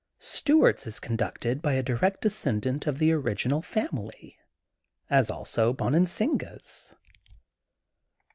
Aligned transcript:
Stuart's 0.17 0.87
is 0.87 0.99
conducted 0.99 1.61
by 1.61 1.73
a 1.73 1.83
direct 1.83 2.21
descendant 2.21 2.87
of 2.87 2.97
the 2.97 3.11
origi 3.11 3.51
nal 3.51 3.61
family, 3.61 4.35
as 5.11 5.29
also 5.29 5.73
Bonansinga's. 5.75 6.95